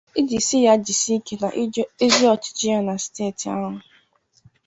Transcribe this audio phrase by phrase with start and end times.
[0.19, 1.33] iji sị ya jisie ike
[1.99, 3.71] n'ezi ọchịchị ya na steeti ahụ.